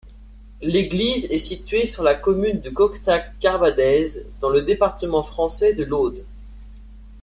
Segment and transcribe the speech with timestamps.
[0.63, 6.25] L'église est située sur la commune de Cuxac-Cabardès, dans le département français de l'Aude.